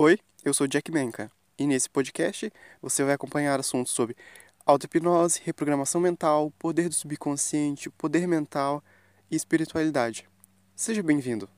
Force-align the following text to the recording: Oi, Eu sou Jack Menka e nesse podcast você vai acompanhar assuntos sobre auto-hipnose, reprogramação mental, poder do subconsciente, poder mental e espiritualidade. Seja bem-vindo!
Oi, 0.00 0.16
Eu 0.44 0.54
sou 0.54 0.68
Jack 0.68 0.92
Menka 0.92 1.28
e 1.58 1.66
nesse 1.66 1.90
podcast 1.90 2.52
você 2.80 3.02
vai 3.02 3.14
acompanhar 3.14 3.58
assuntos 3.58 3.92
sobre 3.92 4.16
auto-hipnose, 4.64 5.40
reprogramação 5.44 6.00
mental, 6.00 6.52
poder 6.56 6.88
do 6.88 6.94
subconsciente, 6.94 7.90
poder 7.90 8.24
mental 8.28 8.80
e 9.28 9.34
espiritualidade. 9.34 10.28
Seja 10.76 11.02
bem-vindo! 11.02 11.57